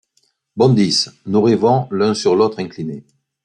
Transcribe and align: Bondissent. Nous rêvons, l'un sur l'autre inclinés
Bondissent. 0.55 1.11
Nous 1.27 1.43
rêvons, 1.43 1.87
l'un 1.91 2.15
sur 2.15 2.35
l'autre 2.35 2.57
inclinés 2.59 3.05